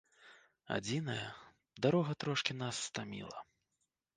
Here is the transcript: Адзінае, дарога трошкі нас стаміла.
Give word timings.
Адзінае, 0.75 1.27
дарога 1.87 2.11
трошкі 2.25 2.57
нас 2.63 2.75
стаміла. 2.89 3.37